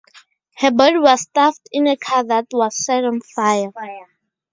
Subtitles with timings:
[0.57, 3.71] Her body was stuffed in a car that was set on fire.